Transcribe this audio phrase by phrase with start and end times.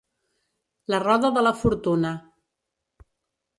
[0.93, 2.17] La roda de la fortuna.